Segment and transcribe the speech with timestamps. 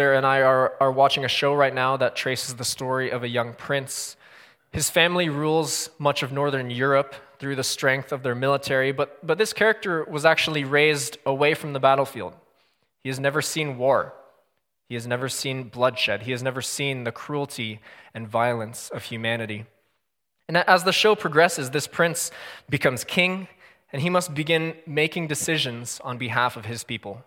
[0.00, 3.22] Sarah and I are, are watching a show right now that traces the story of
[3.22, 4.16] a young prince.
[4.72, 9.36] His family rules much of Northern Europe through the strength of their military, but, but
[9.36, 12.32] this character was actually raised away from the battlefield.
[13.02, 14.14] He has never seen war,
[14.88, 17.80] he has never seen bloodshed, he has never seen the cruelty
[18.14, 19.66] and violence of humanity.
[20.48, 22.30] And as the show progresses, this prince
[22.70, 23.48] becomes king,
[23.92, 27.22] and he must begin making decisions on behalf of his people.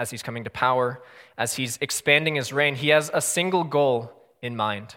[0.00, 1.02] As he's coming to power,
[1.36, 4.94] as he's expanding his reign, he has a single goal in mind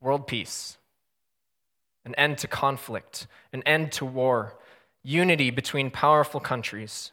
[0.00, 0.78] world peace,
[2.04, 4.56] an end to conflict, an end to war,
[5.02, 7.10] unity between powerful countries.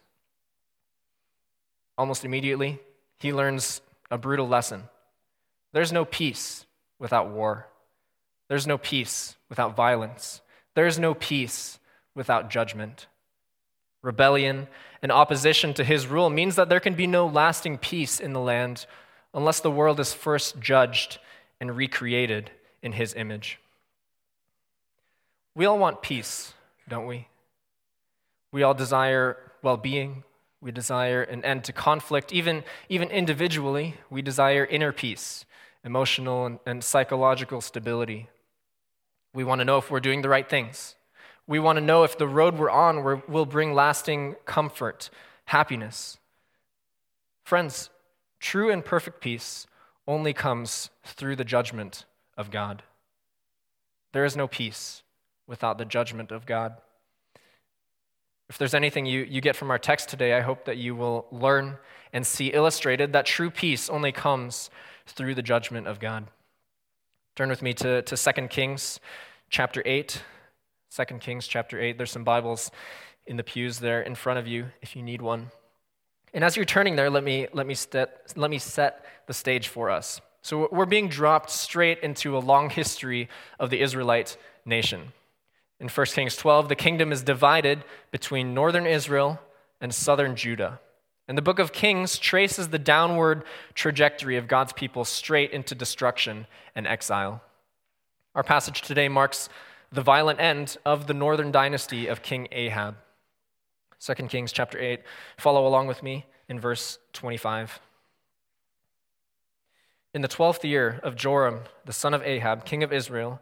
[1.98, 2.78] Almost immediately,
[3.18, 4.84] he learns a brutal lesson
[5.72, 6.66] there's no peace
[7.00, 7.66] without war.
[8.46, 10.40] There's no peace without violence.
[10.76, 11.80] There's no peace
[12.14, 13.08] without judgment.
[14.02, 14.68] Rebellion
[15.02, 18.40] and opposition to his rule means that there can be no lasting peace in the
[18.40, 18.86] land
[19.32, 21.18] unless the world is first judged
[21.60, 22.50] and recreated
[22.82, 23.58] in his image.
[25.54, 26.54] We all want peace,
[26.88, 27.28] don't we?
[28.52, 30.24] We all desire well being.
[30.60, 32.32] We desire an end to conflict.
[32.32, 35.44] Even, even individually, we desire inner peace,
[35.84, 38.28] emotional and, and psychological stability.
[39.34, 40.96] We want to know if we're doing the right things.
[41.48, 45.08] We want to know if the road we're on will bring lasting comfort,
[45.46, 46.18] happiness.
[47.42, 47.88] Friends,
[48.38, 49.66] true and perfect peace
[50.06, 52.04] only comes through the judgment
[52.36, 52.82] of God.
[54.12, 55.02] There is no peace
[55.46, 56.76] without the judgment of God.
[58.50, 61.26] If there's anything you, you get from our text today, I hope that you will
[61.30, 61.78] learn
[62.12, 64.68] and see illustrated that true peace only comes
[65.06, 66.26] through the judgment of God.
[67.36, 69.00] Turn with me to, to 2 Kings
[69.48, 70.22] chapter 8.
[70.94, 71.98] 2 Kings chapter 8.
[71.98, 72.70] There's some Bibles
[73.26, 75.50] in the pews there in front of you if you need one.
[76.32, 77.76] And as you're turning there, let me, let me,
[78.36, 80.20] let me set the stage for us.
[80.40, 83.28] So we're being dropped straight into a long history
[83.58, 85.12] of the Israelite nation.
[85.78, 89.40] In 1 Kings 12, the kingdom is divided between northern Israel
[89.80, 90.80] and southern Judah.
[91.28, 93.44] And the book of Kings traces the downward
[93.74, 97.42] trajectory of God's people straight into destruction and exile.
[98.34, 99.50] Our passage today marks
[99.90, 102.96] the violent end of the northern dynasty of King Ahab.
[104.00, 105.00] 2 Kings chapter 8.
[105.36, 107.80] Follow along with me in verse 25.
[110.14, 113.40] In the twelfth year of Joram, the son of Ahab, king of Israel,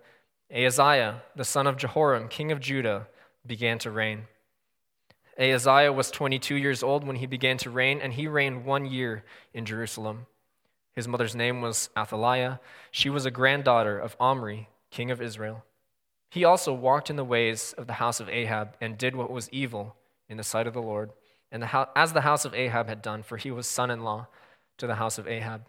[0.52, 3.06] Ahaziah, the son of Jehoram, king of Judah,
[3.46, 4.24] began to reign.
[5.38, 9.24] Ahaziah was 22 years old when he began to reign, and he reigned one year
[9.52, 10.26] in Jerusalem.
[10.94, 12.58] His mother's name was Athaliah.
[12.90, 15.64] She was a granddaughter of Omri, king of Israel.
[16.30, 19.48] He also walked in the ways of the house of Ahab and did what was
[19.50, 19.96] evil
[20.28, 21.10] in the sight of the Lord,
[21.52, 24.26] and the as the house of Ahab had done, for he was son in law
[24.78, 25.66] to the house of Ahab.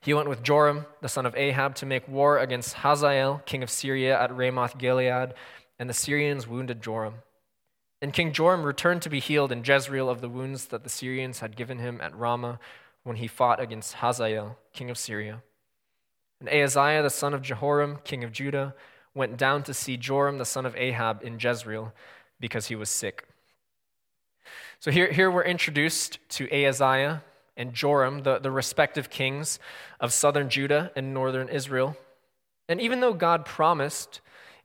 [0.00, 3.70] He went with Joram, the son of Ahab, to make war against Hazael, king of
[3.70, 5.34] Syria, at Ramoth Gilead,
[5.78, 7.16] and the Syrians wounded Joram.
[8.00, 11.40] And King Joram returned to be healed in Jezreel of the wounds that the Syrians
[11.40, 12.60] had given him at Ramah
[13.02, 15.42] when he fought against Hazael, king of Syria.
[16.40, 18.74] And Ahaziah, the son of Jehoram, king of Judah,
[19.14, 21.92] went down to see Joram, the son of Ahab, in Jezreel
[22.40, 23.24] because he was sick.
[24.80, 27.22] So here, here we're introduced to Ahaziah,
[27.58, 29.58] and Joram, the, the respective kings
[30.00, 31.96] of southern Judah and northern Israel.
[32.68, 34.20] And even though God promised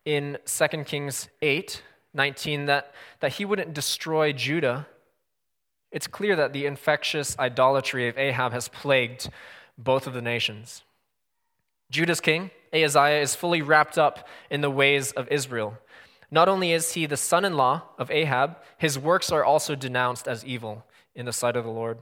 [0.06, 1.82] in 2 Kings 8
[2.16, 4.86] 19 that, that he wouldn't destroy Judah,
[5.92, 9.32] it's clear that the infectious idolatry of Ahab has plagued
[9.80, 10.84] both of the nations.
[11.90, 15.78] Judah's king, Ahaziah, is fully wrapped up in the ways of Israel.
[16.32, 20.28] Not only is he the son in law of Ahab, his works are also denounced
[20.28, 22.00] as evil in the sight of the Lord.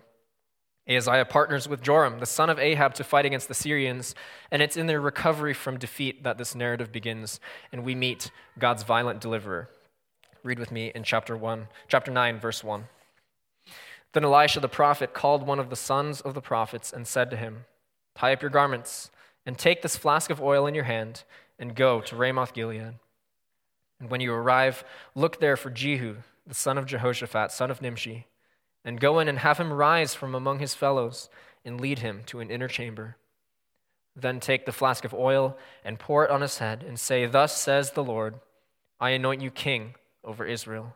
[0.88, 4.16] Ahaziah partners with Joram, the son of Ahab, to fight against the Syrians,
[4.50, 7.40] and it's in their recovery from defeat that this narrative begins,
[7.72, 9.70] and we meet God's violent deliverer.
[10.44, 12.86] Read with me in chapter 1, chapter 9, verse 1.
[14.14, 17.38] Then Elisha the prophet called one of the sons of the prophets and said to
[17.38, 17.66] him,
[18.16, 19.12] Tie up your garments
[19.46, 21.24] and take this flask of oil in your hand
[21.58, 22.96] and go to Ramoth Gilead.
[24.00, 24.84] And when you arrive,
[25.16, 26.18] look there for Jehu,
[26.48, 28.28] the son of Jehoshaphat, son of Nimshi
[28.84, 31.30] and go in and have him rise from among his fellows
[31.64, 33.18] and lead him to an inner chamber.
[34.16, 37.56] Then take the flask of oil and pour it on his head and say, Thus
[37.56, 38.36] says the Lord,
[39.00, 40.96] I anoint you king over Israel.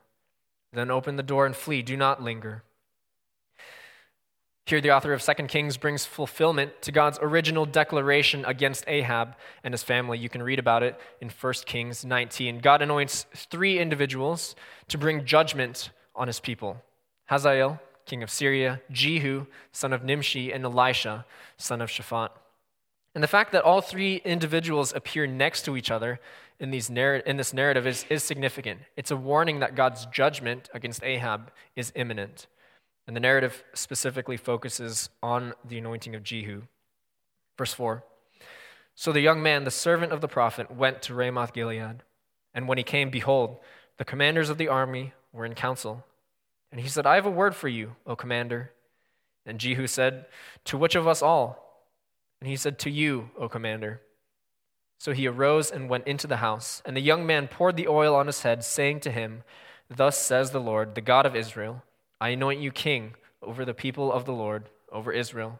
[0.74, 1.82] Then open the door and flee.
[1.82, 2.64] Do not linger.
[4.66, 9.76] Here, the author of 2 Kings brings fulfillment to God's original declaration against Ahab and
[9.76, 10.18] his family.
[10.18, 12.60] You can read about it in 1 Kings 19.
[12.60, 14.56] God anoints three individuals
[14.88, 16.82] to bring judgment on his people
[17.26, 21.26] Hazael, king of Syria, Jehu, son of Nimshi, and Elisha,
[21.58, 22.30] son of Shaphat.
[23.14, 26.20] And the fact that all three individuals appear next to each other
[26.60, 28.80] in, these narr- in this narrative is, is significant.
[28.98, 32.48] It's a warning that God's judgment against Ahab is imminent.
[33.08, 36.64] And the narrative specifically focuses on the anointing of Jehu.
[37.58, 38.04] Verse 4
[38.96, 42.04] So the young man, the servant of the prophet, went to Ramoth Gilead.
[42.54, 43.58] And when he came, behold,
[43.98, 46.06] the commanders of the army were in council.
[46.72, 48.72] And he said, I have a word for you, O commander.
[49.46, 50.26] And Jehu said,
[50.66, 51.86] To which of us all?
[52.42, 54.02] And he said, To you, O commander.
[54.98, 56.82] So he arose and went into the house.
[56.86, 59.44] And the young man poured the oil on his head, saying to him,
[59.90, 61.84] Thus says the Lord, the God of Israel
[62.20, 65.60] I anoint you king over the people of the Lord, over Israel.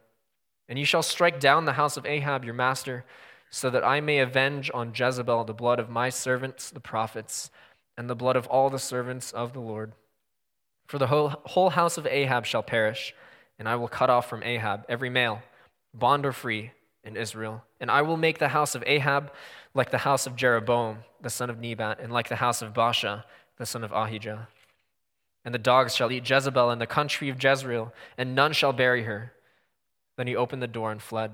[0.68, 3.06] And you shall strike down the house of Ahab your master,
[3.50, 7.52] so that I may avenge on Jezebel the blood of my servants, the prophets,
[7.98, 9.94] and the blood of all the servants of the Lord.
[10.88, 13.14] For the whole, whole house of Ahab shall perish,
[13.58, 15.42] and I will cut off from Ahab every male,
[15.94, 16.72] bond or free,
[17.06, 17.64] in Israel.
[17.80, 19.32] And I will make the house of Ahab
[19.74, 23.24] like the house of Jeroboam, the son of Nebat, and like the house of Baasha,
[23.58, 24.48] the son of Ahijah.
[25.46, 29.04] And the dogs shall eat Jezebel in the country of Jezreel, and none shall bury
[29.04, 29.32] her.
[30.18, 31.32] Then he opened the door and fled.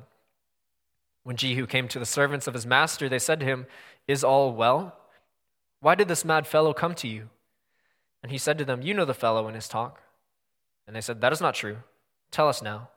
[1.23, 3.67] When Jehu came to the servants of his master, they said to him,
[4.07, 4.97] Is all well?
[5.79, 7.29] Why did this mad fellow come to you?
[8.21, 10.01] And he said to them, You know the fellow and his talk.
[10.85, 11.77] And they said, That is not true.
[12.31, 12.89] Tell us now.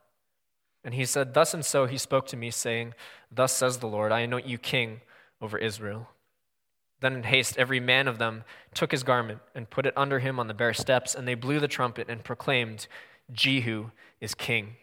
[0.82, 2.94] And he said, Thus and so he spoke to me, saying,
[3.30, 5.00] Thus says the Lord, I anoint you king
[5.40, 6.08] over Israel.
[7.04, 10.40] Then in haste, every man of them took his garment and put it under him
[10.40, 12.86] on the bare steps, and they blew the trumpet and proclaimed,
[13.30, 13.90] Jehu
[14.22, 14.76] is king.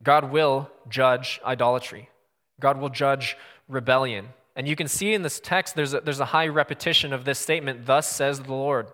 [0.00, 2.08] God will judge idolatry,
[2.60, 3.36] God will judge
[3.66, 4.28] rebellion.
[4.54, 7.40] And you can see in this text, there's a, there's a high repetition of this
[7.40, 8.86] statement, Thus says the Lord.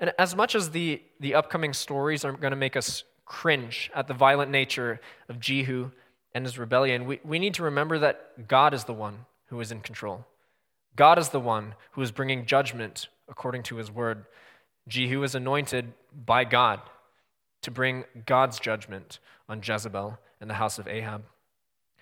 [0.00, 4.08] And as much as the, the upcoming stories are going to make us cringe at
[4.08, 5.92] the violent nature of Jehu
[6.34, 9.70] and his rebellion, we, we need to remember that God is the one who is
[9.70, 10.26] in control.
[10.98, 14.24] God is the one who is bringing judgment according to his word.
[14.88, 15.92] Jehu is anointed
[16.26, 16.80] by God
[17.62, 21.22] to bring God's judgment on Jezebel and the house of Ahab.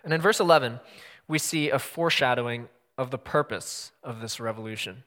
[0.02, 0.81] And in verse 11,
[1.28, 5.02] we see a foreshadowing of the purpose of this revolution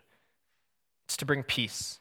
[1.06, 2.00] it's to bring peace.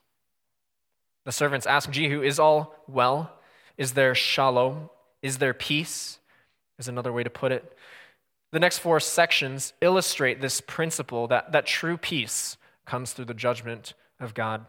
[1.25, 3.33] The servants ask Jehu, Is all well?
[3.79, 4.91] Is there shalom?
[5.23, 6.19] Is there peace?
[6.79, 7.75] Is another way to put it.
[8.51, 12.57] The next four sections illustrate this principle that, that true peace
[12.87, 14.65] comes through the judgment of God.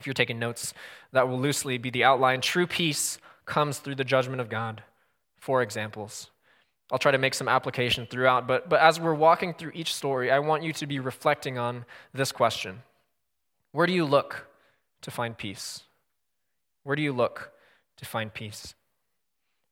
[0.00, 0.74] If you're taking notes,
[1.12, 2.40] that will loosely be the outline.
[2.40, 4.82] True peace comes through the judgment of God.
[5.38, 6.30] Four examples.
[6.90, 10.30] I'll try to make some application throughout, but, but as we're walking through each story,
[10.30, 12.82] I want you to be reflecting on this question
[13.70, 14.48] Where do you look
[15.02, 15.82] to find peace?
[16.82, 17.52] Where do you look
[17.98, 18.74] to find peace?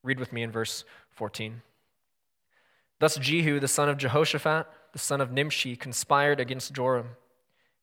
[0.05, 1.63] Read with me in verse 14.
[2.99, 7.11] Thus Jehu, the son of Jehoshaphat, the son of Nimshi, conspired against Joram.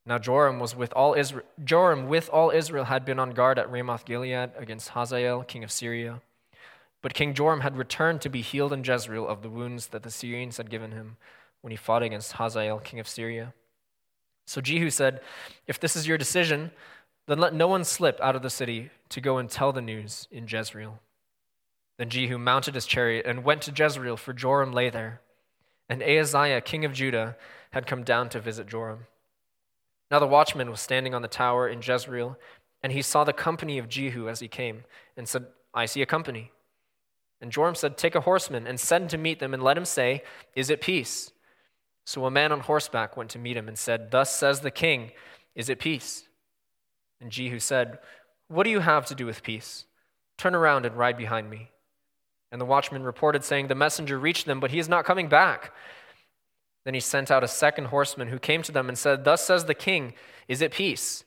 [0.04, 1.44] Now Joram was with all Israel.
[1.64, 5.72] Joram with all Israel had been on guard at Ramoth Gilead against Hazael, king of
[5.72, 6.20] Syria.
[7.02, 10.10] But King Joram had returned to be healed in Jezreel of the wounds that the
[10.10, 11.16] Syrians had given him
[11.60, 13.52] when he fought against Hazael, king of Syria.
[14.46, 15.20] So Jehu said,
[15.66, 16.70] If this is your decision,
[17.26, 20.28] then let no one slip out of the city to go and tell the news
[20.30, 21.00] in Jezreel.
[21.98, 25.20] Then Jehu mounted his chariot and went to Jezreel, for Joram lay there.
[25.88, 27.36] And Ahaziah, king of Judah,
[27.70, 29.06] had come down to visit Joram.
[30.10, 32.38] Now the watchman was standing on the tower in Jezreel,
[32.82, 34.84] and he saw the company of Jehu as he came,
[35.16, 36.52] and said, I see a company.
[37.40, 40.22] And Joram said, Take a horseman and send to meet them, and let him say,
[40.54, 41.32] Is it peace?
[42.04, 45.12] So a man on horseback went to meet him and said, Thus says the king,
[45.54, 46.28] Is it peace?
[47.20, 47.98] And Jehu said,
[48.48, 49.86] What do you have to do with peace?
[50.38, 51.70] Turn around and ride behind me.
[52.52, 55.72] And the watchman reported, saying, The messenger reached them, but he is not coming back.
[56.84, 59.64] Then he sent out a second horseman who came to them and said, Thus says
[59.64, 60.14] the king,
[60.46, 61.24] Is it peace?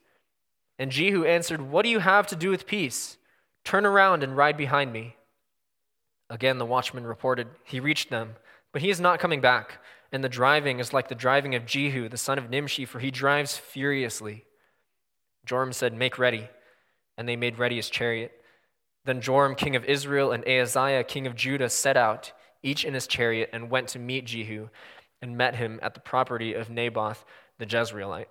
[0.77, 3.17] And Jehu answered, What do you have to do with peace?
[3.65, 5.17] Turn around and ride behind me.
[6.29, 8.35] Again, the watchman reported, He reached them,
[8.71, 9.79] but he is not coming back.
[10.11, 13.11] And the driving is like the driving of Jehu, the son of Nimshi, for he
[13.11, 14.45] drives furiously.
[15.45, 16.47] Joram said, Make ready.
[17.17, 18.31] And they made ready his chariot.
[19.05, 23.07] Then Joram, king of Israel, and Ahaziah, king of Judah, set out, each in his
[23.07, 24.69] chariot, and went to meet Jehu,
[25.21, 27.25] and met him at the property of Naboth
[27.57, 28.27] the Jezreelite.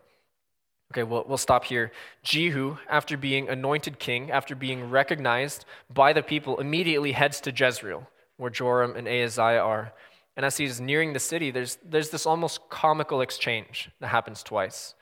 [0.93, 1.93] Okay, we'll, we'll stop here.
[2.23, 8.09] Jehu, after being anointed king, after being recognized by the people, immediately heads to Jezreel,
[8.39, 9.93] where Joram and Ahaziah are.
[10.37, 14.95] And as he's nearing the city, there's, there's this almost comical exchange that happens twice.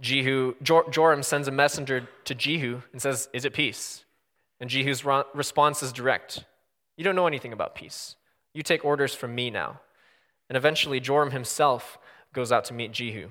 [0.00, 4.04] Jehu, Joram sends a messenger to Jehu and says, Is it peace?
[4.60, 6.44] And Jehu's response is direct
[6.96, 8.16] You don't know anything about peace.
[8.54, 9.80] You take orders from me now.
[10.48, 11.98] And eventually, Joram himself
[12.32, 13.28] goes out to meet Jehu.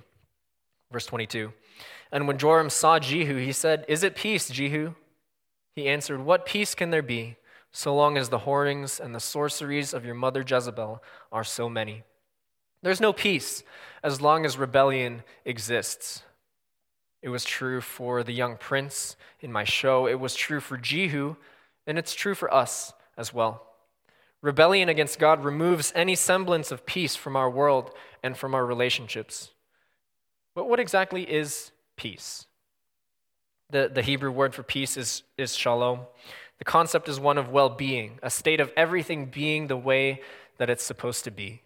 [0.91, 1.51] Verse 22.
[2.11, 4.93] And when Joram saw Jehu, he said, Is it peace, Jehu?
[5.75, 7.37] He answered, What peace can there be,
[7.71, 11.01] so long as the whorings and the sorceries of your mother Jezebel
[11.31, 12.03] are so many?
[12.81, 13.63] There's no peace
[14.03, 16.21] as long as rebellion exists.
[17.25, 21.37] It was true for the young prince in my show, it was true for Jehu,
[21.87, 23.65] and it's true for us as well.
[24.43, 27.89] Rebellion against God removes any semblance of peace from our world
[28.21, 29.49] and from our relationships.
[30.53, 32.45] But what exactly is peace?
[33.71, 36.01] The, the Hebrew word for peace is, is shalom.
[36.59, 40.21] The concept is one of well being, a state of everything being the way
[40.59, 41.63] that it's supposed to be.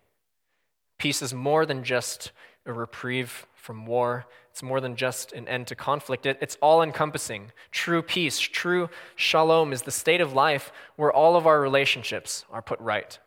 [0.97, 2.31] Peace is more than just
[2.69, 6.25] a reprieve from war, it's more than just an end to conflict.
[6.25, 7.51] It, it's all encompassing.
[7.71, 12.61] True peace, true shalom is the state of life where all of our relationships are
[12.61, 13.17] put right.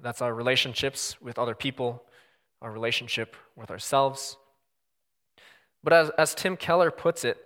[0.00, 2.02] That's our relationships with other people,
[2.60, 4.36] our relationship with ourselves.
[5.84, 7.38] But as, as Tim Keller puts it,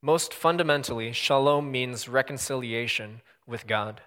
[0.00, 4.00] most fundamentally, shalom means reconciliation with God.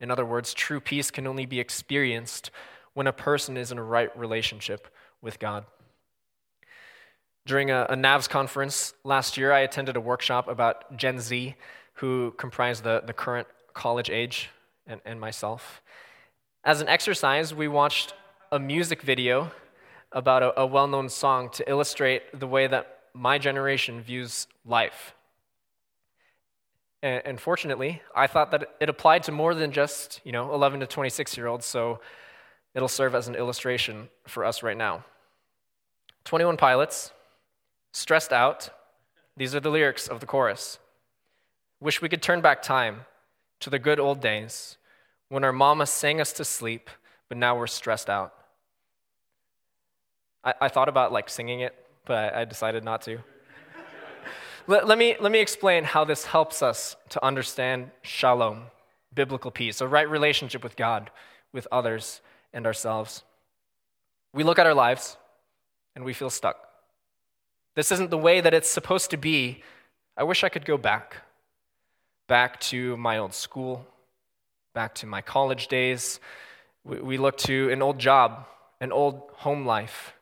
[0.00, 2.50] In other words, true peace can only be experienced
[2.94, 4.88] when a person is in a right relationship
[5.22, 5.64] with God.
[7.46, 11.54] During a, a NAVS conference last year, I attended a workshop about Gen Z,
[11.94, 14.50] who comprise the, the current college age,
[14.86, 15.82] and, and myself.
[16.64, 18.14] As an exercise, we watched
[18.50, 19.50] a music video
[20.12, 25.14] about a, a well known song to illustrate the way that my generation views life.
[27.02, 30.80] And, and, fortunately, I thought that it applied to more than just, you know, 11
[30.80, 32.00] to 26 year olds, so
[32.78, 35.04] it'll serve as an illustration for us right now.
[36.22, 37.10] 21 Pilots
[37.90, 38.70] Stressed out,
[39.36, 40.78] these are the lyrics of the chorus.
[41.80, 43.00] Wish we could turn back time
[43.58, 44.76] to the good old days
[45.28, 46.88] when our mama sang us to sleep,
[47.28, 48.32] but now we're stressed out.
[50.44, 53.18] I, I thought about like singing it, but I, I decided not to.
[54.68, 58.66] let, let, me, let me explain how this helps us to understand shalom,
[59.12, 61.10] biblical peace, a right relationship with God,
[61.52, 62.20] with others,
[62.58, 63.22] and ourselves.
[64.34, 65.16] We look at our lives
[65.94, 66.56] and we feel stuck.
[67.76, 69.62] This isn't the way that it's supposed to be.
[70.16, 71.18] I wish I could go back.
[72.26, 73.86] Back to my old school,
[74.74, 76.18] back to my college days.
[76.82, 78.44] We, we look to an old job,
[78.80, 80.14] an old home life,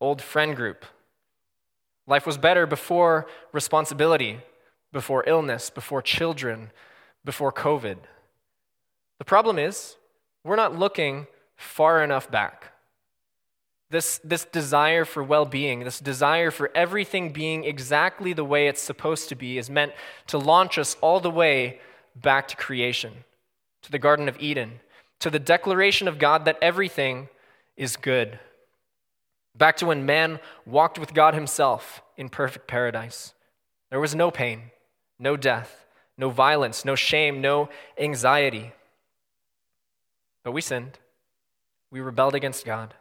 [0.00, 0.86] old friend group.
[2.06, 4.40] Life was better before responsibility,
[4.92, 6.70] before illness, before children,
[7.22, 7.98] before COVID.
[9.18, 9.96] The problem is,
[10.42, 11.26] we're not looking
[11.62, 12.72] far enough back.
[13.90, 18.80] This, this desire for well being, this desire for everything being exactly the way it's
[18.80, 19.92] supposed to be, is meant
[20.28, 21.78] to launch us all the way
[22.16, 23.12] back to creation,
[23.82, 24.80] to the Garden of Eden,
[25.20, 27.28] to the declaration of God that everything
[27.76, 28.38] is good.
[29.56, 33.34] Back to when man walked with God himself in perfect paradise.
[33.90, 34.70] There was no pain,
[35.18, 35.84] no death,
[36.16, 38.72] no violence, no shame, no anxiety.
[40.44, 40.98] But we sinned.
[41.92, 42.94] We rebelled against God.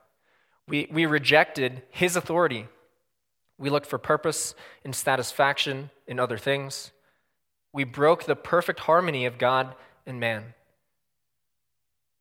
[0.68, 2.68] We, we rejected his authority.
[3.58, 6.92] We looked for purpose and satisfaction in other things.
[7.74, 10.54] We broke the perfect harmony of God and man.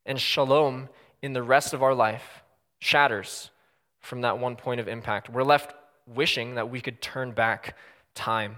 [0.06, 0.88] And shalom
[1.20, 2.44] in the rest of our life
[2.78, 3.50] shatters
[3.98, 5.28] from that one point of impact.
[5.28, 5.74] We're left
[6.06, 7.76] wishing that we could turn back
[8.14, 8.56] time.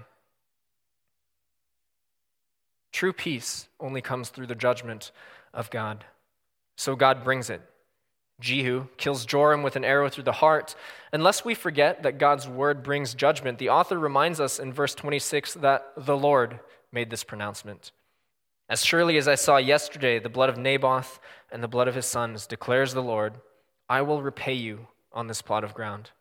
[2.91, 5.11] True peace only comes through the judgment
[5.51, 6.05] of God.
[6.75, 7.61] So God brings it.
[8.43, 10.75] Jehu kills Joram with an arrow through the heart.
[11.11, 15.55] Unless we forget that God's word brings judgment, the author reminds us in verse 26
[15.55, 16.59] that the Lord
[16.91, 17.91] made this pronouncement.
[18.69, 21.19] As surely as I saw yesterday the blood of Naboth
[21.51, 23.35] and the blood of his sons, declares the Lord,
[23.89, 26.11] I will repay you on this plot of ground.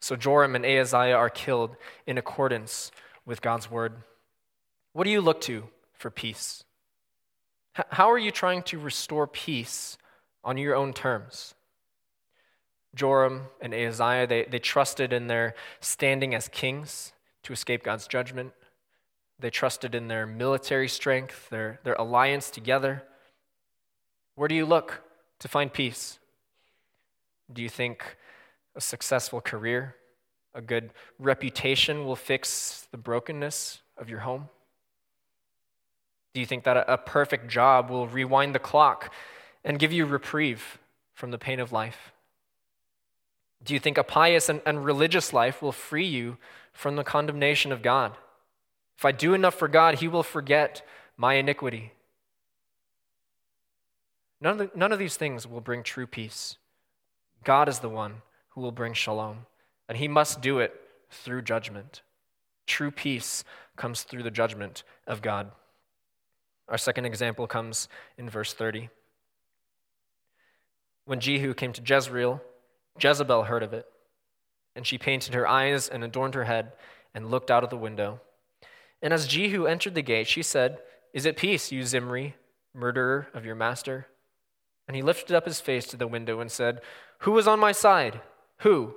[0.00, 2.90] So Joram and Ahaziah are killed in accordance
[3.24, 3.92] with God's word.
[4.92, 6.64] What do you look to for peace?
[7.74, 9.96] How are you trying to restore peace
[10.44, 11.54] on your own terms.
[12.94, 17.12] Joram and Ahaziah, they, they trusted in their standing as kings
[17.44, 18.52] to escape God's judgment.
[19.38, 23.04] They trusted in their military strength, their, their alliance together.
[24.34, 25.02] Where do you look
[25.38, 26.18] to find peace?
[27.52, 28.16] Do you think
[28.76, 29.96] a successful career,
[30.54, 34.48] a good reputation will fix the brokenness of your home?
[36.34, 39.12] Do you think that a, a perfect job will rewind the clock
[39.64, 40.78] and give you reprieve
[41.12, 42.12] from the pain of life?
[43.64, 46.38] Do you think a pious and, and religious life will free you
[46.72, 48.16] from the condemnation of God?
[48.96, 50.86] If I do enough for God, He will forget
[51.16, 51.92] my iniquity.
[54.40, 56.56] None of, the, none of these things will bring true peace.
[57.44, 59.46] God is the one who will bring shalom,
[59.88, 60.78] and He must do it
[61.10, 62.02] through judgment.
[62.66, 63.44] True peace
[63.76, 65.50] comes through the judgment of God.
[66.68, 68.88] Our second example comes in verse 30.
[71.04, 72.40] When Jehu came to Jezreel,
[73.02, 73.86] Jezebel heard of it,
[74.76, 76.72] and she painted her eyes and adorned her head
[77.14, 78.20] and looked out of the window.
[79.02, 80.78] And as Jehu entered the gate, she said,
[81.12, 82.34] Is it peace, you Zimri,
[82.74, 84.06] murderer of your master?
[84.86, 86.80] And he lifted up his face to the window and said,
[87.20, 88.20] Who is on my side?
[88.58, 88.94] Who?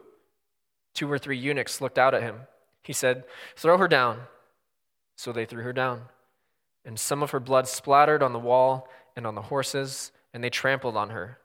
[0.94, 2.42] Two or three eunuchs looked out at him.
[2.84, 3.24] He said,
[3.56, 4.22] Throw her down.
[5.16, 6.04] So they threw her down.
[6.86, 10.50] And some of her blood splattered on the wall and on the horses, and they
[10.50, 11.38] trampled on her.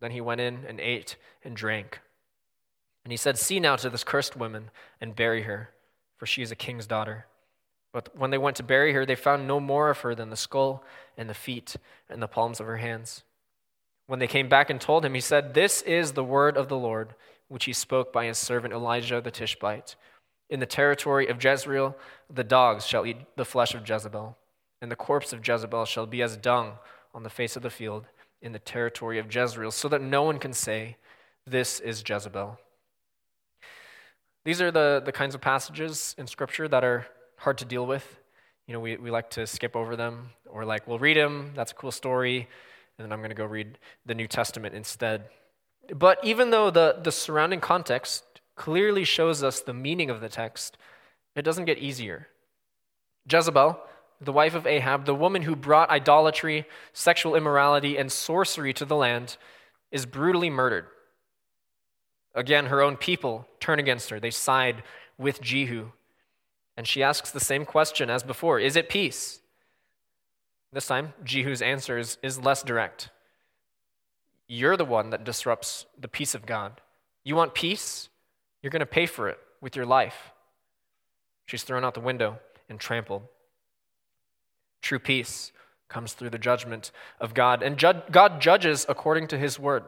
[0.00, 2.00] Then he went in and ate and drank.
[3.04, 5.70] And he said, See now to this cursed woman and bury her,
[6.16, 7.26] for she is a king's daughter.
[7.92, 10.36] But when they went to bury her, they found no more of her than the
[10.36, 10.84] skull
[11.16, 11.76] and the feet
[12.08, 13.24] and the palms of her hands.
[14.06, 16.76] When they came back and told him, he said, This is the word of the
[16.76, 17.14] Lord,
[17.48, 19.96] which he spoke by his servant Elijah the Tishbite.
[20.50, 21.96] In the territory of Jezreel,
[22.32, 24.36] the dogs shall eat the flesh of Jezebel,
[24.80, 26.74] and the corpse of Jezebel shall be as dung
[27.14, 28.06] on the face of the field
[28.40, 30.96] in the territory of Jezreel, so that no one can say,
[31.46, 32.58] This is Jezebel.
[34.44, 38.18] These are the, the kinds of passages in Scripture that are hard to deal with.
[38.66, 41.72] You know, we, we like to skip over them, or like, we'll read them, that's
[41.72, 42.48] a cool story,
[42.98, 45.24] and then I'm going to go read the New Testament instead.
[45.94, 48.24] But even though the, the surrounding context
[48.56, 50.76] clearly shows us the meaning of the text,
[51.34, 52.28] it doesn't get easier.
[53.30, 53.78] Jezebel,
[54.20, 58.96] the wife of Ahab, the woman who brought idolatry, sexual immorality, and sorcery to the
[58.96, 59.36] land,
[59.92, 60.86] is brutally murdered.
[62.34, 64.20] Again, her own people turn against her.
[64.20, 64.82] They side
[65.16, 65.90] with Jehu.
[66.76, 69.40] And she asks the same question as before Is it peace?
[70.72, 73.10] This time, Jehu's answer is, is less direct.
[74.46, 76.80] You're the one that disrupts the peace of God.
[77.24, 78.08] You want peace?
[78.62, 80.32] You're going to pay for it with your life.
[81.46, 83.22] She's thrown out the window and trampled.
[84.82, 85.52] True peace
[85.88, 89.84] comes through the judgment of God, and ju- God judges according to his word.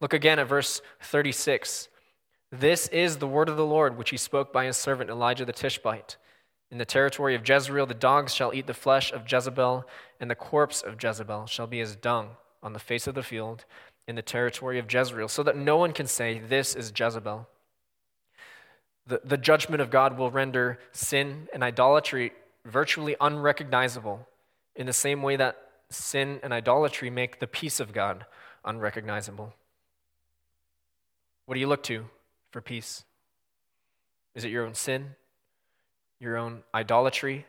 [0.00, 1.88] Look again at verse 36.
[2.50, 5.52] This is the word of the Lord, which he spoke by his servant Elijah the
[5.52, 6.16] Tishbite.
[6.70, 9.86] In the territory of Jezreel, the dogs shall eat the flesh of Jezebel,
[10.18, 12.30] and the corpse of Jezebel shall be as dung
[12.62, 13.64] on the face of the field
[14.08, 17.46] in the territory of Jezreel, so that no one can say, This is Jezebel.
[19.06, 22.32] The, the judgment of God will render sin and idolatry
[22.64, 24.26] virtually unrecognizable
[24.74, 25.56] in the same way that
[25.90, 28.26] sin and idolatry make the peace of God
[28.64, 29.54] unrecognizable.
[31.46, 32.06] What do you look to
[32.50, 33.04] for peace?
[34.34, 35.16] Is it your own sin?
[36.18, 37.46] Your own idolatry?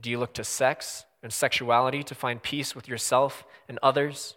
[0.00, 4.36] Do you look to sex and sexuality to find peace with yourself and others?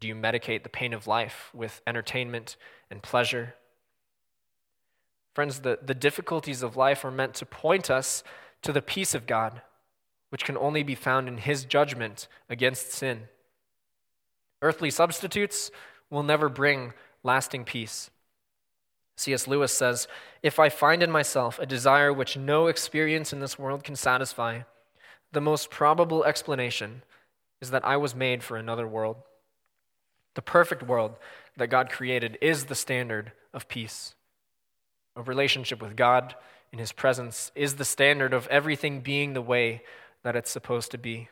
[0.00, 2.56] Do you medicate the pain of life with entertainment
[2.90, 3.54] and pleasure?
[5.34, 8.22] Friends, the, the difficulties of life are meant to point us
[8.62, 9.62] to the peace of God,
[10.32, 13.24] which can only be found in His judgment against sin.
[14.62, 15.70] Earthly substitutes
[16.08, 18.08] will never bring lasting peace.
[19.18, 19.46] C.S.
[19.46, 20.08] Lewis says
[20.42, 24.62] If I find in myself a desire which no experience in this world can satisfy,
[25.32, 27.02] the most probable explanation
[27.60, 29.16] is that I was made for another world.
[30.34, 31.12] The perfect world
[31.58, 34.14] that God created is the standard of peace.
[35.14, 36.34] A relationship with God
[36.72, 39.82] in His presence is the standard of everything being the way
[40.22, 41.28] that it's supposed to be.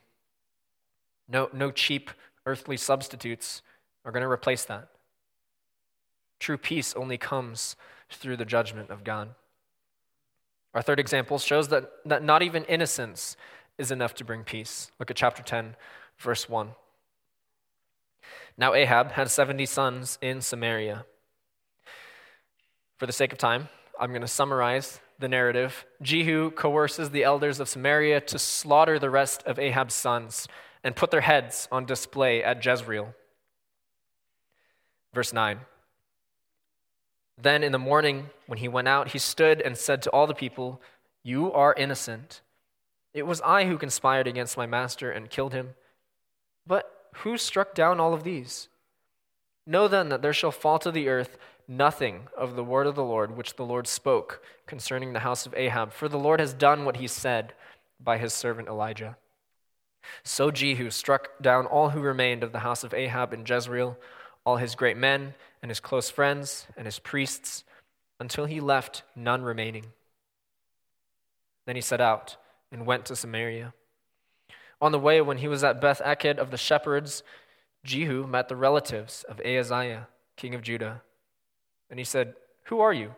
[1.28, 2.10] No, no cheap
[2.46, 3.62] earthly substitutes
[4.04, 4.88] are going to replace that.
[6.38, 7.76] True peace only comes
[8.08, 9.30] through the judgment of God.
[10.74, 13.36] Our third example shows that, that not even innocence
[13.78, 14.90] is enough to bring peace.
[14.98, 15.76] Look at chapter 10,
[16.18, 16.70] verse 1.
[18.56, 21.04] Now Ahab had 70 sons in Samaria.
[22.98, 25.84] For the sake of time, I'm going to summarize the narrative.
[26.02, 30.48] Jehu coerces the elders of Samaria to slaughter the rest of Ahab's sons
[30.82, 33.14] and put their heads on display at Jezreel.
[35.12, 35.60] Verse 9.
[37.40, 40.34] Then in the morning, when he went out, he stood and said to all the
[40.34, 40.80] people,
[41.22, 42.40] You are innocent.
[43.12, 45.70] It was I who conspired against my master and killed him.
[46.66, 48.68] But who struck down all of these?
[49.66, 51.38] Know then that there shall fall to the earth
[51.70, 55.54] nothing of the word of the Lord which the Lord spoke concerning the house of
[55.54, 57.54] Ahab, for the Lord has done what he said
[58.02, 59.16] by his servant Elijah.
[60.24, 63.96] So Jehu struck down all who remained of the house of Ahab in Jezreel,
[64.44, 67.62] all his great men and his close friends and his priests
[68.18, 69.86] until he left none remaining.
[71.66, 72.36] Then he set out
[72.72, 73.74] and went to Samaria.
[74.80, 77.22] On the way, when he was at Beth Eked of the shepherds,
[77.84, 81.02] Jehu met the relatives of Ahaziah, king of Judah.
[81.90, 83.14] And he said, Who are you?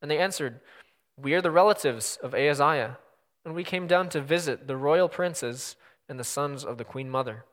[0.00, 0.60] And they answered,
[1.16, 2.98] We are the relatives of Ahaziah,
[3.44, 5.76] and we came down to visit the royal princes
[6.08, 7.44] and the sons of the queen mother.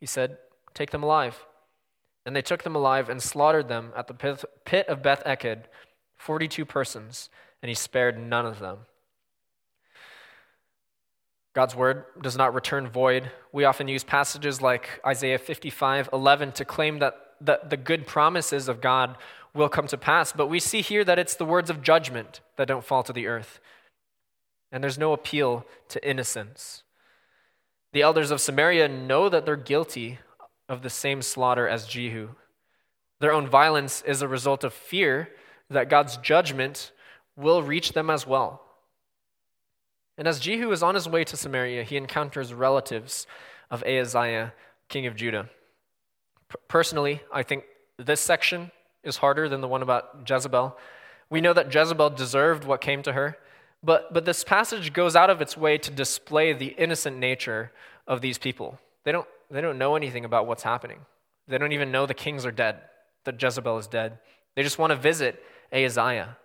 [0.00, 0.38] He said,
[0.72, 1.44] Take them alive.
[2.26, 4.14] And they took them alive and slaughtered them at the
[4.64, 5.68] pit of Beth Eked,
[6.16, 7.28] 42 persons,
[7.62, 8.78] and he spared none of them.
[11.54, 13.30] God's word does not return void.
[13.52, 18.68] We often use passages like Isaiah 55 11 to claim that the, the good promises
[18.68, 19.16] of God
[19.54, 22.68] will come to pass, but we see here that it's the words of judgment that
[22.68, 23.60] don't fall to the earth.
[24.72, 26.82] And there's no appeal to innocence.
[27.92, 30.18] The elders of Samaria know that they're guilty
[30.68, 32.30] of the same slaughter as Jehu.
[33.20, 35.28] Their own violence is a result of fear
[35.70, 36.90] that God's judgment
[37.36, 38.62] will reach them as well.
[40.18, 43.26] And as Jehu is on his way to Samaria, he encounters relatives
[43.70, 44.52] of Ahaziah,
[44.88, 45.48] king of Judah.
[46.68, 47.64] Personally, I think
[47.98, 48.70] this section
[49.02, 50.76] is harder than the one about Jezebel.
[51.30, 53.38] We know that Jezebel deserved what came to her,
[53.82, 57.72] but, but this passage goes out of its way to display the innocent nature
[58.06, 58.78] of these people.
[59.04, 61.00] They don't, they don't know anything about what's happening.
[61.46, 62.76] They don't even know the kings are dead,
[63.24, 64.18] that Jezebel is dead.
[64.56, 66.36] They just want to visit Ahaziah.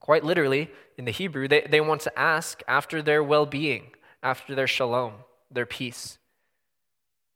[0.00, 3.90] Quite literally, in the Hebrew, they, they want to ask after their well being,
[4.22, 5.14] after their shalom,
[5.50, 6.18] their peace.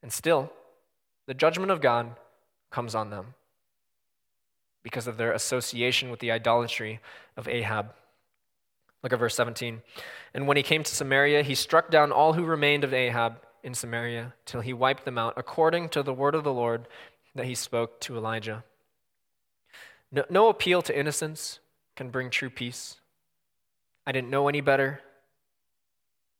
[0.03, 0.53] And still,
[1.31, 2.17] the judgment of God
[2.73, 3.35] comes on them
[4.83, 6.99] because of their association with the idolatry
[7.37, 7.95] of Ahab.
[9.05, 9.81] Look at verse 17.
[10.35, 13.75] And when he came to Samaria, he struck down all who remained of Ahab in
[13.75, 16.89] Samaria till he wiped them out, according to the word of the Lord
[17.37, 18.65] that he spoke to Elijah.
[20.11, 21.61] No, no appeal to innocence
[21.95, 22.97] can bring true peace.
[24.05, 25.01] I didn't know any better.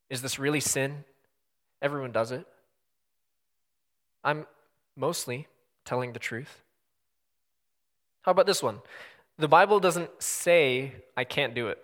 [0.09, 1.05] Is this really sin?
[1.81, 2.45] Everyone does it.
[4.21, 4.45] I'm
[5.01, 5.47] mostly
[5.83, 6.61] telling the truth.
[8.21, 8.81] How about this one?
[9.39, 11.79] The Bible doesn't say I can't do it.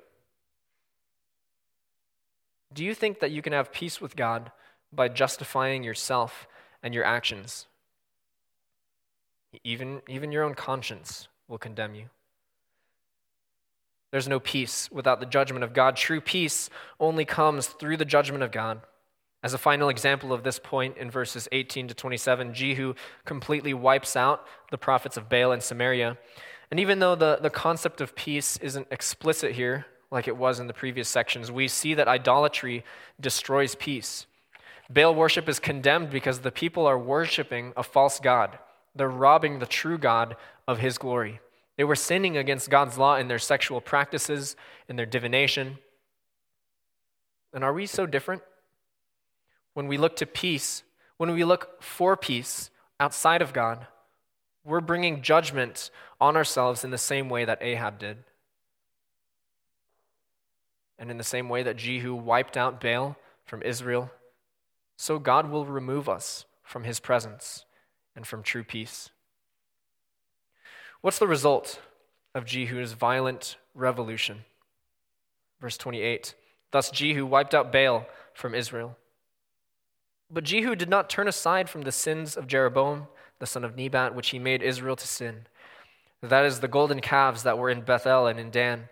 [2.71, 4.51] Do you think that you can have peace with God
[4.93, 6.47] by justifying yourself
[6.83, 7.65] and your actions?
[9.63, 12.09] Even, even your own conscience will condemn you.
[14.11, 15.95] There's no peace without the judgment of God.
[15.95, 18.81] True peace only comes through the judgment of God.
[19.43, 24.15] As a final example of this point, in verses 18 to 27, Jehu completely wipes
[24.15, 26.17] out the prophets of Baal in Samaria.
[26.71, 30.67] And even though the, the concept of peace isn't explicit here, like it was in
[30.67, 32.83] the previous sections, we see that idolatry
[33.19, 34.25] destroys peace.
[34.89, 38.57] Baal worship is condemned because the people are worshiping a false God.
[38.95, 40.35] They're robbing the true God
[40.67, 41.39] of his glory.
[41.77, 44.55] They were sinning against God's law in their sexual practices,
[44.89, 45.77] in their divination.
[47.53, 48.41] And are we so different?
[49.77, 50.81] When we look to peace,
[51.17, 53.85] when we look for peace outside of God,
[54.65, 58.17] we're bringing judgment on ourselves in the same way that Ahab did.
[60.97, 64.09] And in the same way that Jehu wiped out Baal from Israel,
[64.95, 67.63] so God will remove us from his presence
[68.15, 69.11] and from true peace.
[71.01, 71.79] What's the result
[72.33, 74.43] of Jehu's violent revolution?
[75.61, 76.33] Verse 28
[76.71, 78.97] Thus Jehu wiped out Baal from Israel.
[80.29, 83.07] But Jehu did not turn aside from the sins of Jeroboam,
[83.39, 85.47] the son of Nebat, which he made Israel to sin.
[86.21, 88.89] That is, the golden calves that were in Bethel and in Dan.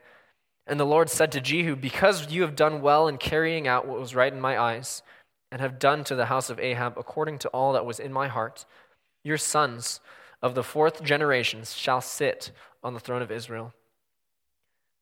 [0.67, 3.99] And the Lord said to Jehu, Because you have done well in carrying out what
[3.99, 5.01] was right in my eyes,
[5.51, 8.27] and have done to the house of Ahab according to all that was in my
[8.27, 8.65] heart,
[9.23, 9.99] your sons
[10.41, 12.51] of the fourth generation shall sit
[12.83, 13.73] on the throne of Israel.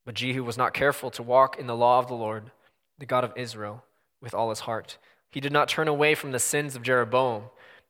[0.05, 2.51] But Jehu was not careful to walk in the law of the Lord,
[2.97, 3.83] the God of Israel,
[4.21, 4.97] with all his heart.
[5.33, 7.45] He did not turn away from the sins of Jeroboam,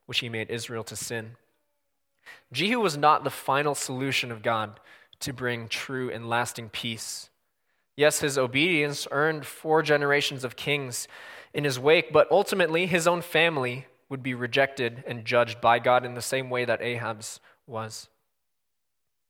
[0.06, 1.32] which he made Israel to sin.
[2.54, 4.80] Jehu was not the final solution of God
[5.20, 7.30] to bring true and lasting peace.
[7.98, 11.10] Yes, his obedience earned four generations of kings
[11.54, 16.06] in his wake, but ultimately his own family would be rejected and judged by God
[16.06, 18.08] in the same way that Ahab's was.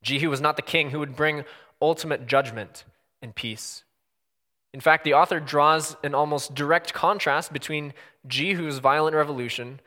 [0.03, 1.45] Jehu was not the king who would bring
[1.81, 2.85] ultimate judgment
[3.23, 3.83] and peace.
[4.73, 7.93] In fact, the author draws an almost direct contrast between
[8.27, 9.79] Jehu's violent revolution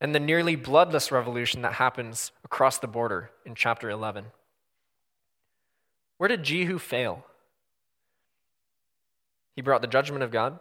[0.00, 4.26] and the nearly bloodless revolution that happens across the border in chapter 11.
[6.18, 7.24] Where did Jehu fail?
[9.56, 10.60] He brought the judgment of God,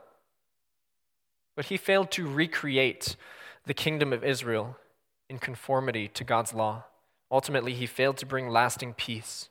[1.56, 3.16] but he failed to recreate
[3.66, 4.78] the kingdom of Israel
[5.30, 6.86] in conformity to God's law,
[7.32, 9.50] Ultimately, he failed to bring lasting peace.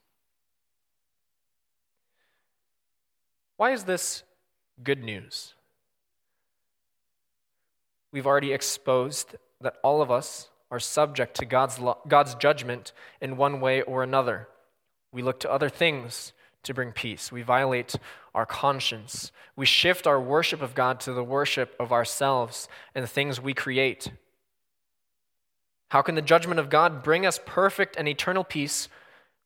[3.58, 4.22] Why is this
[4.82, 5.54] good news?
[8.12, 13.36] We've already exposed that all of us are subject to God's, lo- God's judgment in
[13.36, 14.48] one way or another.
[15.12, 17.32] We look to other things to bring peace.
[17.32, 17.96] We violate
[18.32, 19.32] our conscience.
[19.56, 23.54] We shift our worship of God to the worship of ourselves and the things we
[23.54, 24.12] create.
[25.88, 28.88] How can the judgment of God bring us perfect and eternal peace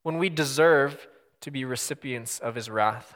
[0.02, 1.08] when we deserve
[1.40, 3.14] to be recipients of his wrath?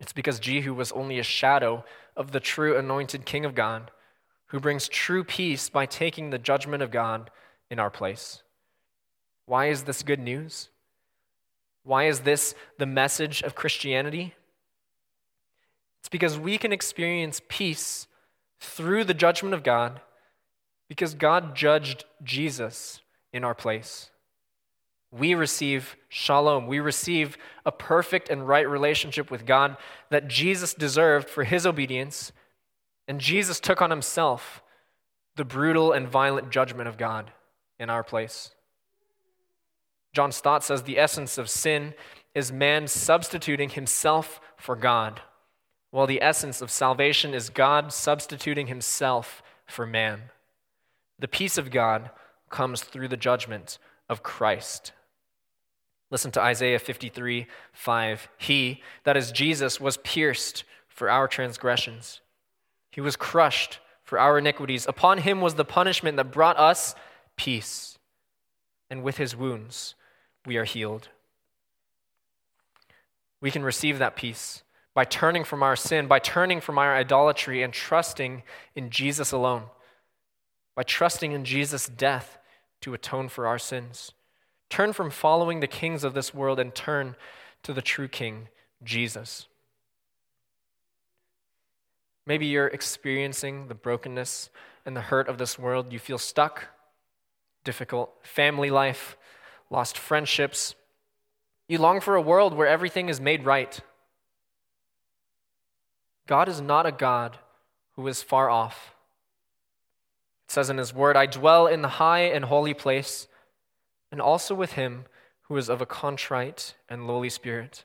[0.00, 1.84] It's because Jehu was only a shadow
[2.16, 3.90] of the true anointed King of God,
[4.46, 7.30] who brings true peace by taking the judgment of God
[7.70, 8.42] in our place.
[9.46, 10.68] Why is this good news?
[11.84, 14.34] Why is this the message of Christianity?
[16.00, 18.06] It's because we can experience peace
[18.60, 20.00] through the judgment of God
[20.88, 23.00] because God judged Jesus
[23.32, 24.10] in our place.
[25.10, 26.66] We receive shalom.
[26.66, 29.76] We receive a perfect and right relationship with God
[30.10, 32.32] that Jesus deserved for his obedience,
[33.06, 34.62] and Jesus took on himself
[35.36, 37.32] the brutal and violent judgment of God
[37.78, 38.50] in our place.
[40.12, 41.94] John Stott says the essence of sin
[42.34, 45.22] is man substituting himself for God,
[45.90, 50.24] while the essence of salvation is God substituting himself for man.
[51.18, 52.10] The peace of God
[52.50, 54.92] comes through the judgment of Christ.
[56.10, 58.28] Listen to Isaiah 53 5.
[58.38, 62.20] He, that is Jesus, was pierced for our transgressions,
[62.90, 64.86] he was crushed for our iniquities.
[64.86, 66.94] Upon him was the punishment that brought us
[67.36, 67.98] peace,
[68.90, 69.94] and with his wounds
[70.46, 71.08] we are healed.
[73.40, 77.62] We can receive that peace by turning from our sin, by turning from our idolatry,
[77.62, 78.42] and trusting
[78.74, 79.64] in Jesus alone
[80.78, 82.38] by trusting in Jesus' death
[82.80, 84.12] to atone for our sins.
[84.70, 87.16] Turn from following the kings of this world and turn
[87.62, 88.48] to the true King,
[88.84, 89.46] Jesus.
[92.26, 94.50] Maybe you're experiencing the brokenness
[94.84, 95.92] and the hurt of this world.
[95.92, 96.66] You feel stuck,
[97.64, 99.16] difficult family life,
[99.70, 100.74] lost friendships.
[101.68, 103.80] You long for a world where everything is made right.
[106.26, 107.38] God is not a God
[107.96, 108.94] who is far off.
[110.46, 113.27] It says in his word, I dwell in the high and holy place,
[114.10, 115.04] and also with him
[115.42, 117.84] who is of a contrite and lowly spirit.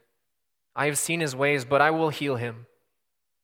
[0.76, 2.66] I have seen his ways, but I will heal him.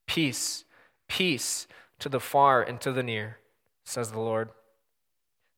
[0.07, 0.65] Peace,
[1.07, 1.67] peace
[1.99, 3.37] to the far and to the near,
[3.83, 4.49] says the Lord.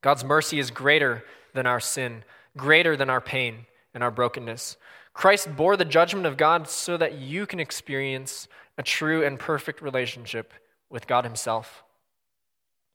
[0.02, 2.24] God's mercy is greater than our sin,
[2.58, 4.78] greater than our pain and our brokenness.
[5.14, 9.82] Christ bore the judgment of God so that you can experience a true and perfect
[9.82, 10.54] relationship
[10.90, 11.84] with God Himself.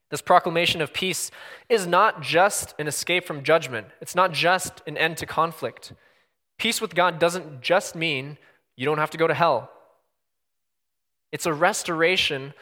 [0.09, 1.31] This proclamation of peace
[1.67, 5.93] is not just an escape from judgment, it's not just an end to conflict.
[6.57, 8.37] Peace with God doesn't just mean
[8.75, 9.69] you don't have to go to hell,
[11.31, 12.53] it's a restoration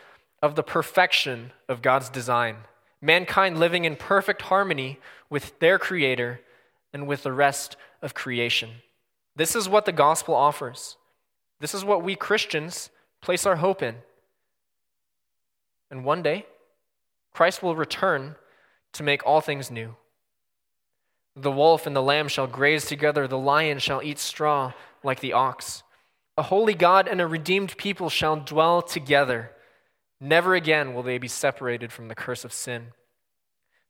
[0.41, 2.57] of the perfection of God's design.
[3.01, 6.41] Mankind living in perfect harmony with their Creator
[6.93, 8.69] and with the rest of creation.
[9.35, 10.97] This is what the gospel offers.
[11.59, 12.89] This is what we Christians
[13.21, 13.95] place our hope in.
[15.91, 16.45] And one day,
[17.35, 18.35] Christ will return
[18.93, 19.97] to make all things new.
[21.35, 24.71] The wolf and the lamb shall graze together, the lion shall eat straw
[25.03, 25.83] like the ox.
[26.37, 29.51] A holy God and a redeemed people shall dwell together.
[30.21, 32.93] Never again will they be separated from the curse of sin.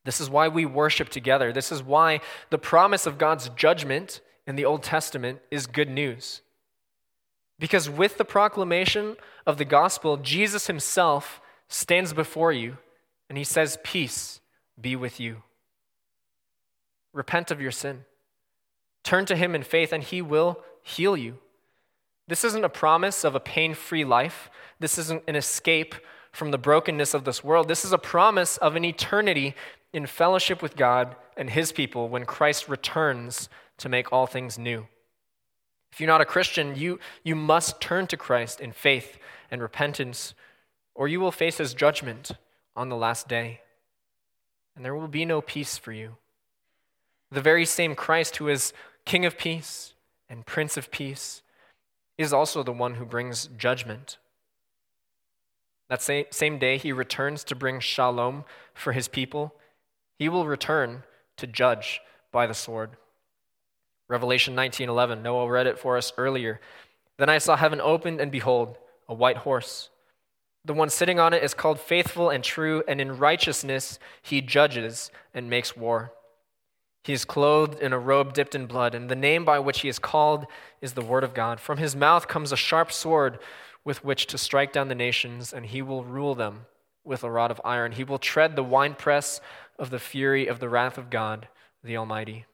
[0.06, 1.54] This is why we worship together.
[1.54, 6.42] This is why the promise of God's judgment in the Old Testament is good news.
[7.60, 12.80] Because with the proclamation of the gospel, Jesus himself stands before you
[13.30, 14.40] and he says, Peace
[14.80, 15.44] be with you.
[17.14, 18.06] Repent of your sin.
[19.04, 21.38] Turn to him in faith, and he will heal you.
[22.28, 24.50] This isn't a promise of a pain free life.
[24.80, 25.96] This isn't an escape
[26.32, 27.68] from the brokenness of this world.
[27.68, 29.56] This is a promise of an eternity
[29.94, 34.88] in fellowship with God and his people when Christ returns to make all things new.
[35.92, 39.18] If you're not a Christian, you, you must turn to Christ in faith
[39.50, 40.34] and repentance,
[40.94, 42.32] or you will face his judgment
[42.76, 43.62] on the last day,
[44.76, 46.18] and there will be no peace for you.
[47.32, 48.74] The very same Christ who is
[49.06, 49.94] King of peace
[50.30, 51.42] and Prince of peace
[52.18, 54.18] is also the one who brings judgment.
[55.90, 59.54] That same day, he returns to bring shalom for his people.
[60.18, 61.04] He will return
[61.38, 62.98] to judge by the sword.
[64.08, 66.60] Revelation 19:11 Noah read it for us earlier.
[67.18, 69.90] Then I saw heaven opened and behold a white horse
[70.66, 75.12] the one sitting on it is called faithful and true, and in righteousness he judges
[75.34, 76.12] and makes war.
[77.04, 79.90] He is clothed in a robe dipped in blood, and the name by which he
[79.90, 80.48] is called
[80.82, 81.60] is the Word of God.
[81.60, 83.38] From his mouth comes a sharp sword
[83.84, 86.66] with which to strike down the nations, and he will rule them
[87.04, 87.92] with a rod of iron.
[87.92, 89.40] He will tread the winepress
[89.78, 91.48] of the fury of the wrath of God,
[91.84, 92.46] the Almighty.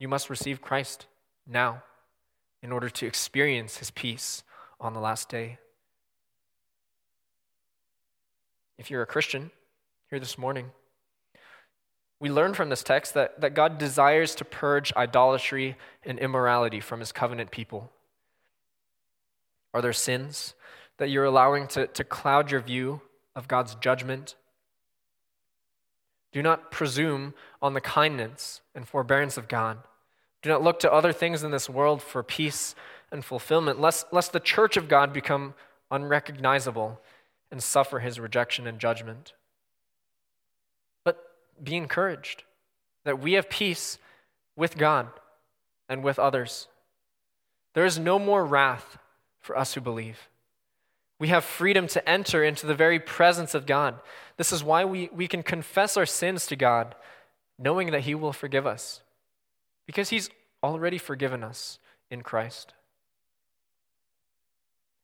[0.00, 1.06] You must receive Christ
[1.46, 1.84] now
[2.60, 4.42] in order to experience his peace
[4.80, 5.58] on the last day.
[8.78, 9.50] If you're a Christian
[10.10, 10.70] here this morning,
[12.20, 17.00] we learn from this text that, that God desires to purge idolatry and immorality from
[17.00, 17.90] his covenant people.
[19.72, 20.54] Are there sins
[20.98, 23.02] that you're allowing to, to cloud your view
[23.34, 24.36] of God's judgment?
[26.32, 29.78] Do not presume on the kindness and forbearance of God.
[30.42, 32.74] Do not look to other things in this world for peace
[33.14, 35.54] and fulfillment, lest, lest the church of God become
[35.90, 37.00] unrecognizable
[37.50, 39.32] and suffer his rejection and judgment
[41.04, 41.24] But
[41.62, 42.42] be encouraged
[43.04, 43.98] that we have peace
[44.56, 45.08] with God
[45.88, 46.66] and with others.
[47.74, 48.98] There is no more wrath
[49.40, 50.28] for us who believe.
[51.20, 54.00] We have freedom to enter into the very presence of God.
[54.36, 56.96] This is why we, we can confess our sins to God,
[57.58, 59.02] knowing that He will forgive us,
[59.86, 60.30] because He's
[60.62, 61.78] already forgiven us
[62.10, 62.72] in Christ.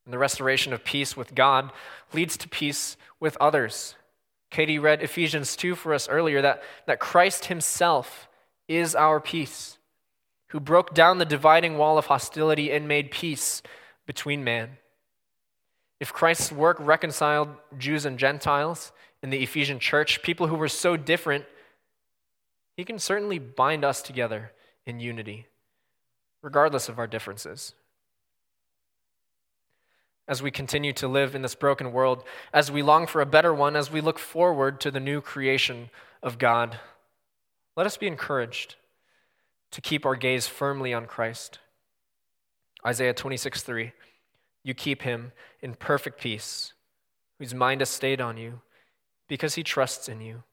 [0.04, 1.70] And the restoration of peace with God
[2.12, 3.94] leads to peace with others.
[4.50, 8.28] Katie read Ephesians 2 for us earlier that, that Christ himself
[8.66, 9.78] is our peace,
[10.48, 13.62] who broke down the dividing wall of hostility and made peace
[14.06, 14.78] between man.
[16.00, 18.90] If Christ's work reconciled Jews and Gentiles
[19.22, 21.44] in the Ephesian church, people who were so different,
[22.76, 24.52] he can certainly bind us together
[24.86, 25.46] in unity,
[26.42, 27.74] regardless of our differences
[30.30, 32.22] as we continue to live in this broken world,
[32.54, 35.90] as we long for a better one, as we look forward to the new creation
[36.22, 36.78] of God.
[37.76, 38.76] Let us be encouraged
[39.72, 41.58] to keep our gaze firmly on Christ.
[42.86, 43.92] Isaiah 26, 3.
[44.62, 46.74] You keep him in perfect peace,
[47.40, 48.60] whose mind is stayed on you,
[49.26, 50.44] because he trusts in you.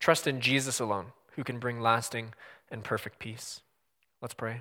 [0.00, 2.34] Trust in Jesus alone, who can bring lasting
[2.70, 3.62] and perfect peace.
[4.20, 4.60] Let's pray.